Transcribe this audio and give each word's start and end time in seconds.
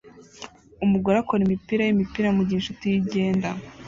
Umugore 0.85 1.15
akora 1.19 1.41
imipira 1.43 1.81
yimipira 1.85 2.35
mugihe 2.37 2.57
inshuti 2.59 2.83
ye 2.91 2.95
igenda! 3.01 3.49